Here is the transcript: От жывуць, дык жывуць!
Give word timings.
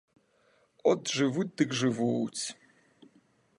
От 0.91 1.01
жывуць, 1.17 1.53
дык 1.61 1.77
жывуць! 1.83 2.43